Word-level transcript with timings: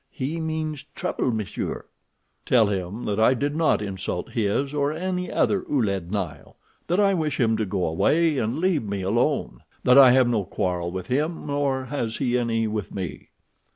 He 0.09 0.39
means 0.39 0.87
trouble, 0.95 1.31
m'sieur." 1.31 1.85
"Tell 2.43 2.65
him 2.65 3.05
that 3.05 3.19
I 3.19 3.35
did 3.35 3.55
not 3.55 3.83
insult 3.83 4.31
his 4.31 4.73
or 4.73 4.91
any 4.91 5.31
other 5.31 5.63
Ouled 5.69 6.09
Nail, 6.09 6.55
that 6.87 6.99
I 6.99 7.13
wish 7.13 7.39
him 7.39 7.55
to 7.57 7.67
go 7.67 7.85
away 7.85 8.39
and 8.39 8.57
leave 8.57 8.81
me 8.81 9.03
alone. 9.03 9.61
That 9.83 9.99
I 9.99 10.09
have 10.13 10.27
no 10.27 10.43
quarrel 10.43 10.89
with 10.89 11.05
him, 11.05 11.45
nor 11.45 11.85
has 11.85 12.17
he 12.17 12.35
any 12.35 12.65
with 12.65 12.91
me." 12.91 13.29